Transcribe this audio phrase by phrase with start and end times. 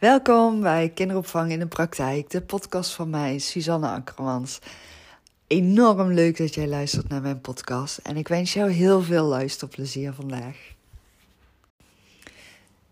[0.00, 4.58] Welkom bij Kinderopvang in de Praktijk, de podcast van mij, Suzanne Akkermans.
[5.46, 10.12] Enorm leuk dat jij luistert naar mijn podcast en ik wens jou heel veel luisterplezier
[10.12, 10.56] vandaag.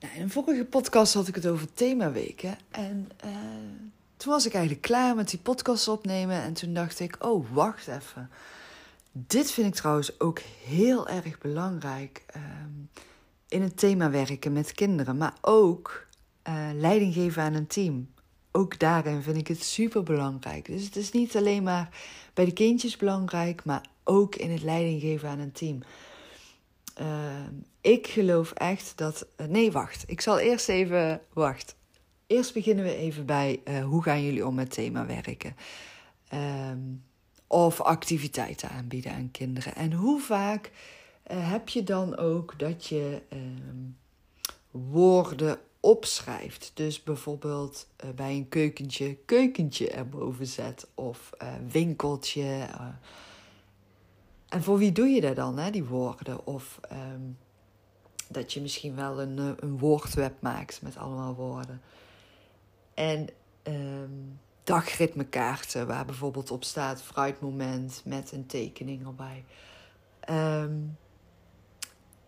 [0.00, 3.30] Nou, in de vorige podcast had ik het over themaweken en uh,
[4.16, 7.88] toen was ik eigenlijk klaar met die podcast opnemen en toen dacht ik, oh wacht
[7.88, 8.30] even.
[9.12, 12.42] Dit vind ik trouwens ook heel erg belangrijk uh,
[13.48, 16.10] in het thema werken met kinderen, maar ook
[16.48, 18.10] uh, leiding geven aan een team.
[18.50, 20.66] Ook daarin vind ik het super belangrijk.
[20.66, 21.88] Dus het is niet alleen maar
[22.34, 25.82] bij de kindjes belangrijk, maar ook in het leiding geven aan een team.
[27.00, 27.06] Uh,
[27.80, 29.26] ik geloof echt dat.
[29.36, 30.04] Uh, nee, wacht.
[30.06, 31.20] Ik zal eerst even.
[31.32, 31.76] Wacht.
[32.26, 35.56] Eerst beginnen we even bij hoe gaan jullie om met thema werken?
[36.70, 37.04] Um,
[37.46, 39.74] of activiteiten aanbieden aan kinderen.
[39.74, 40.70] En hoe vaak
[41.32, 43.96] heb je dan ook dat je um,
[44.70, 46.70] woorden opschrijft.
[46.74, 52.42] Dus bijvoorbeeld uh, bij een keukentje keukentje erboven zet of uh, winkeltje.
[52.42, 52.86] Uh.
[54.48, 56.46] En voor wie doe je dat dan, hè, die woorden?
[56.46, 57.38] Of um,
[58.28, 61.80] dat je misschien wel een, een woordweb maakt met allemaal woorden.
[62.94, 63.28] En
[63.62, 69.44] um, dagritmekaarten waar bijvoorbeeld op staat fruitmoment met een tekening erbij.
[70.30, 70.96] Um,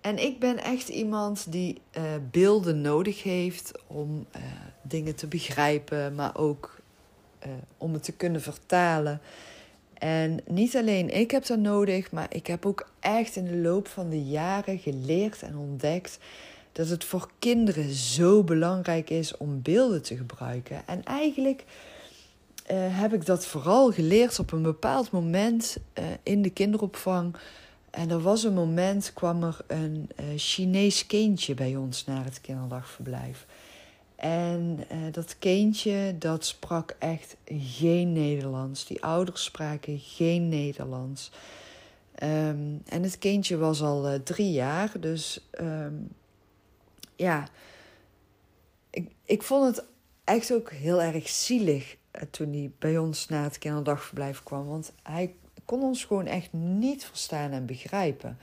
[0.00, 4.42] en ik ben echt iemand die uh, beelden nodig heeft om uh,
[4.82, 6.80] dingen te begrijpen, maar ook
[7.46, 9.20] uh, om het te kunnen vertalen.
[9.94, 13.88] En niet alleen ik heb dat nodig, maar ik heb ook echt in de loop
[13.88, 16.18] van de jaren geleerd en ontdekt
[16.72, 20.82] dat het voor kinderen zo belangrijk is om beelden te gebruiken.
[20.86, 21.64] En eigenlijk
[22.72, 25.76] heb ik dat vooral geleerd op een bepaald moment
[26.22, 27.36] in de kinderopvang
[27.90, 32.40] en er was een moment, kwam er een uh, Chinees kindje bij ons naar het
[32.40, 33.46] kinderdagverblijf.
[34.16, 38.86] En uh, dat kindje, dat sprak echt geen Nederlands.
[38.86, 41.30] Die ouders spraken geen Nederlands.
[42.22, 46.08] Um, en het kindje was al uh, drie jaar, dus um,
[47.16, 47.48] ja,
[48.90, 49.86] ik, ik vond het
[50.24, 51.96] echt ook heel erg zielig
[52.30, 54.66] toen hij bij ons naar het kinderdagverblijf kwam.
[54.66, 55.34] Want hij
[55.70, 58.38] kon ons gewoon echt niet verstaan en begrijpen.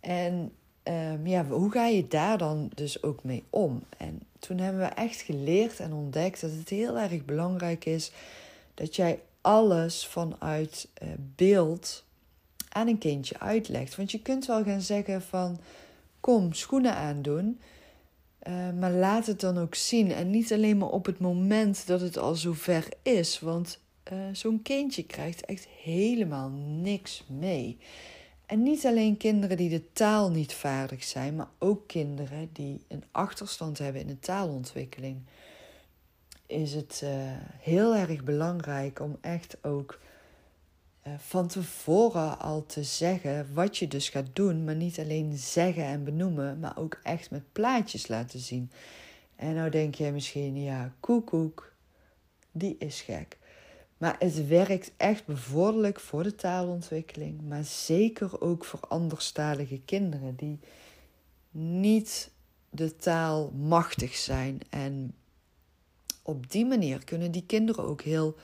[0.00, 0.52] En
[0.84, 3.82] um, ja, hoe ga je daar dan dus ook mee om?
[3.96, 8.12] En toen hebben we echt geleerd en ontdekt dat het heel erg belangrijk is
[8.74, 12.04] dat jij alles vanuit uh, beeld
[12.68, 13.96] aan een kindje uitlegt.
[13.96, 15.58] Want je kunt wel gaan zeggen van
[16.20, 17.60] kom schoenen aandoen.
[18.48, 20.12] Uh, maar laat het dan ook zien.
[20.12, 23.40] En niet alleen maar op het moment dat het al zover is.
[23.40, 23.78] Want
[24.12, 26.48] uh, zo'n kindje krijgt echt helemaal
[26.80, 27.78] niks mee.
[28.46, 33.04] En niet alleen kinderen die de taal niet vaardig zijn, maar ook kinderen die een
[33.10, 35.18] achterstand hebben in de taalontwikkeling.
[36.46, 37.10] Is het uh,
[37.58, 39.98] heel erg belangrijk om echt ook
[41.06, 45.84] uh, van tevoren al te zeggen wat je dus gaat doen, maar niet alleen zeggen
[45.84, 48.70] en benoemen, maar ook echt met plaatjes laten zien.
[49.36, 51.72] En nou denk jij misschien, ja, koekoek,
[52.52, 53.37] die is gek.
[53.98, 60.58] Maar het werkt echt bevorderlijk voor de taalontwikkeling, maar zeker ook voor anderstalige kinderen die
[61.50, 62.30] niet
[62.70, 64.60] de taal machtig zijn.
[64.70, 65.14] En
[66.22, 68.36] op die manier kunnen die kinderen ook heel,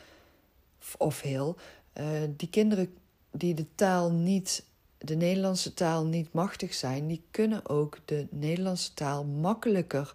[0.98, 1.56] of heel,
[2.00, 2.94] uh, die kinderen
[3.30, 4.64] die de taal niet,
[4.98, 10.14] de Nederlandse taal niet machtig zijn, die kunnen ook de Nederlandse taal makkelijker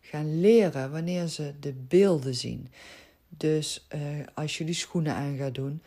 [0.00, 2.68] gaan leren wanneer ze de beelden zien.
[3.36, 4.00] Dus uh,
[4.34, 5.82] als je die schoenen aan gaat doen,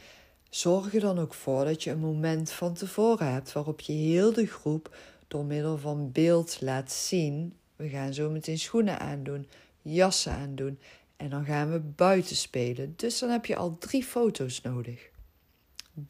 [0.50, 4.34] zorg er dan ook voor dat je een moment van tevoren hebt waarop je heel
[4.34, 4.96] de groep
[5.28, 7.54] door middel van beeld laat zien.
[7.76, 9.48] We gaan zo meteen schoenen aandoen,
[9.82, 10.80] jassen aandoen
[11.18, 12.94] en dan gaan we buiten spelen.
[12.96, 15.10] Dus dan heb je al drie foto's nodig.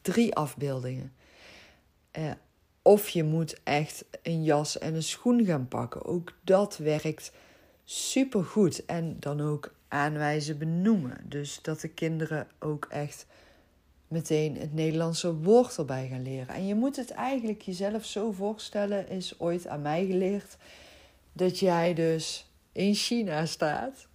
[0.02, 1.12] Drie afbeeldingen.
[2.18, 2.30] Uh,
[2.82, 6.04] of je moet echt een jas en een schoen gaan pakken.
[6.04, 7.32] Ook dat werkt
[7.84, 8.84] super goed.
[8.84, 11.20] En dan ook aanwijzen, benoemen.
[11.24, 13.26] Dus dat de kinderen ook echt
[14.08, 16.54] meteen het Nederlandse woord erbij gaan leren.
[16.54, 20.56] En je moet het eigenlijk jezelf zo voorstellen, is ooit aan mij geleerd,
[21.32, 24.06] dat jij dus in China staat.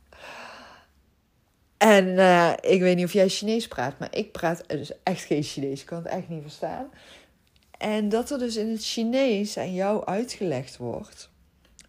[1.78, 5.44] En uh, ik weet niet of jij Chinees praat, maar ik praat dus echt geen
[5.44, 5.82] Chinees.
[5.82, 6.90] Ik kan het echt niet verstaan.
[7.78, 11.30] En dat er dus in het Chinees aan jou uitgelegd wordt.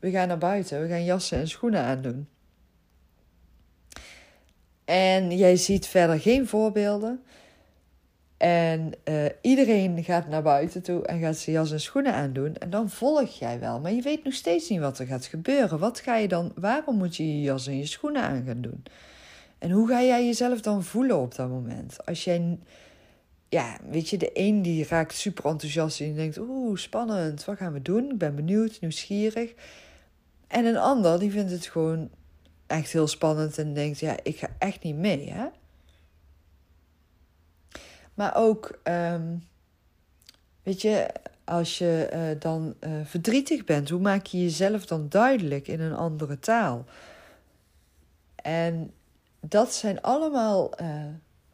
[0.01, 2.29] We gaan naar buiten, we gaan jassen en schoenen aandoen.
[4.91, 7.23] En jij ziet verder geen voorbeelden.
[8.37, 12.57] En uh, iedereen gaat naar buiten toe en gaat zijn jas en schoenen aandoen.
[12.57, 13.81] En dan volg jij wel.
[13.81, 15.79] Maar je weet nog steeds niet wat er gaat gebeuren.
[15.79, 18.83] Wat ga je dan, waarom moet je je jas en je schoenen aan gaan doen?
[19.59, 22.07] En hoe ga jij jezelf dan voelen op dat moment?
[22.07, 22.59] Als jij,
[23.49, 27.73] ja, weet je, de een die raakt super enthousiast en denkt, oeh, spannend, wat gaan
[27.73, 28.11] we doen?
[28.11, 29.55] Ik ben benieuwd, nieuwsgierig.
[30.47, 32.11] En een ander die vindt het gewoon
[32.71, 35.47] echt heel spannend en denkt, ja, ik ga echt niet mee, hè?
[38.15, 39.37] Maar ook, ehm,
[40.63, 41.09] weet je,
[41.45, 45.95] als je uh, dan uh, verdrietig bent, hoe maak je jezelf dan duidelijk in een
[45.95, 46.85] andere taal?
[48.37, 48.93] En
[49.41, 51.05] dat zijn allemaal uh,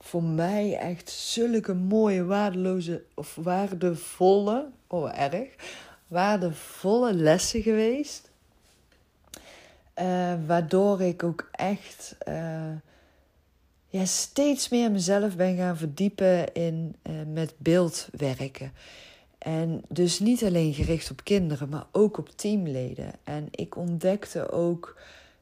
[0.00, 5.48] voor mij echt zulke mooie, waardeloze of waardevolle, oh erg,
[6.06, 8.30] waardevolle lessen geweest.
[10.46, 12.16] Waardoor ik ook echt
[13.88, 18.72] ja, steeds meer mezelf ben gaan verdiepen in uh, met beeld werken.
[19.38, 23.12] En dus niet alleen gericht op kinderen, maar ook op teamleden.
[23.24, 25.00] En ik ontdekte ook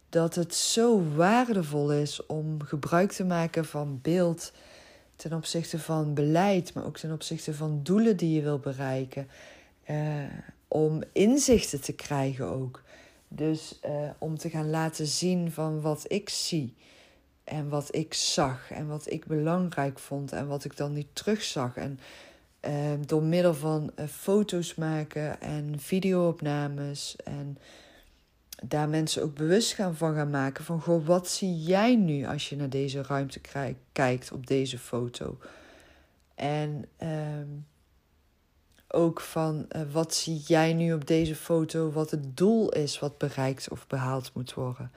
[0.08, 4.52] dat het zo waardevol is om gebruik te maken van beeld
[5.16, 9.28] ten opzichte van beleid, maar ook ten opzichte van doelen die je wil bereiken.
[10.68, 12.82] Om inzichten te krijgen ook.
[13.36, 16.74] Dus uh, om te gaan laten zien van wat ik zie.
[17.44, 21.76] En wat ik zag en wat ik belangrijk vond en wat ik dan niet terugzag.
[21.76, 21.98] En
[22.68, 22.72] uh,
[23.06, 27.58] door middel van uh, foto's maken en videoopnames en
[28.62, 32.48] daar mensen ook bewust gaan van gaan maken van goh, wat zie jij nu als
[32.48, 33.40] je naar deze ruimte
[33.92, 35.38] kijkt op deze foto?
[36.34, 37.08] En uh,
[38.94, 43.18] ook van uh, wat zie jij nu op deze foto, wat het doel is wat
[43.18, 44.90] bereikt of behaald moet worden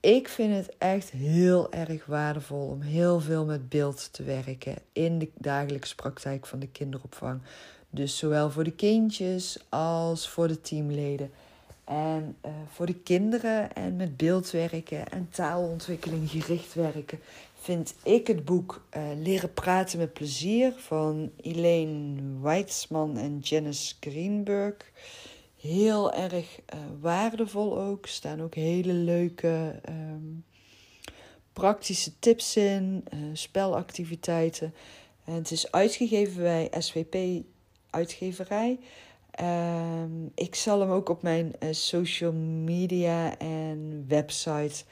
[0.00, 5.18] ik vind het echt heel erg waardevol om heel veel met beeld te werken in
[5.18, 7.40] de dagelijkse praktijk van de kinderopvang.
[7.90, 11.30] Dus zowel voor de kindjes als voor de teamleden.
[11.84, 17.18] En uh, voor de kinderen en met beeld werken en taalontwikkeling gericht werken,
[17.60, 24.76] vind ik het boek uh, Leren praten met plezier van Elaine Weitzman en Janice Greenberg
[25.60, 28.04] heel erg uh, waardevol ook.
[28.04, 30.44] Er staan ook hele leuke um,
[31.52, 34.74] praktische tips in, uh, spelactiviteiten.
[35.24, 37.44] En het is uitgegeven bij SVP
[37.90, 38.78] Uitgeverij.
[39.40, 44.84] Um, ik zal hem ook op mijn social media en website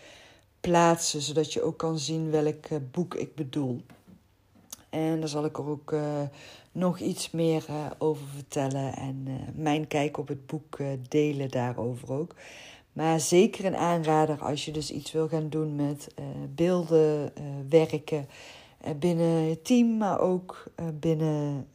[0.71, 3.81] plaatsen, zodat je ook kan zien welk boek ik bedoel.
[4.91, 5.95] En daar zal ik er ook
[6.73, 10.79] nog iets meer uh, over vertellen en mijn kijk op het boek
[11.09, 12.35] delen daarover ook.
[12.93, 16.15] Maar zeker een aanrader als je dus iets wil gaan doen met
[16.55, 17.33] beelden,
[17.69, 18.29] werken
[18.99, 20.65] binnen het team, maar ook
[20.95, 21.69] binnen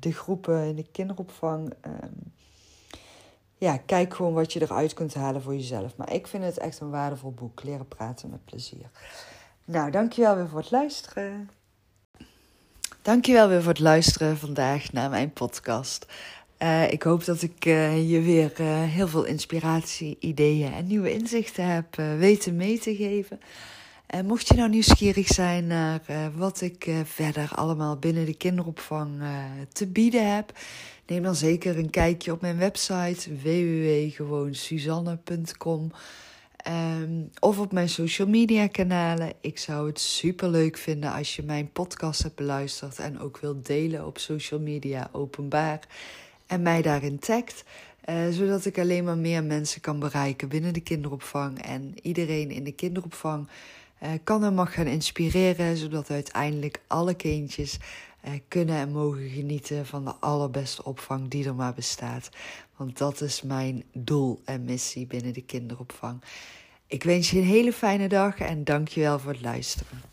[0.00, 1.72] de groepen in de kinderopvang.
[3.62, 5.96] Ja, kijk gewoon wat je eruit kunt halen voor jezelf.
[5.96, 7.62] Maar ik vind het echt een waardevol boek.
[7.62, 8.90] Leren praten met plezier.
[9.64, 11.50] Nou, dankjewel weer voor het luisteren.
[13.02, 16.06] Dankjewel weer voor het luisteren vandaag naar mijn podcast.
[16.58, 21.12] Uh, ik hoop dat ik uh, je weer uh, heel veel inspiratie, ideeën en nieuwe
[21.12, 23.40] inzichten heb weten mee te geven.
[24.12, 26.00] En mocht je nou nieuwsgierig zijn naar
[26.36, 29.22] wat ik verder allemaal binnen de kinderopvang
[29.72, 30.52] te bieden heb,
[31.06, 35.92] neem dan zeker een kijkje op mijn website www.gewoonsuzanne.com.
[37.02, 39.32] Um, of op mijn social media kanalen.
[39.40, 43.66] Ik zou het super leuk vinden als je mijn podcast hebt beluisterd en ook wilt
[43.66, 45.80] delen op social media openbaar.
[46.46, 47.64] En mij daarin tagt.
[48.30, 51.62] Zodat ik alleen maar meer mensen kan bereiken binnen de kinderopvang.
[51.62, 53.48] En iedereen in de kinderopvang
[54.24, 55.76] kan en mag gaan inspireren.
[55.76, 57.78] Zodat uiteindelijk alle kindjes
[58.24, 62.28] uh, kunnen en mogen genieten van de allerbeste opvang die er maar bestaat.
[62.76, 66.22] Want dat is mijn doel en missie binnen de kinderopvang.
[66.86, 70.11] Ik wens je een hele fijne dag en dank je wel voor het luisteren.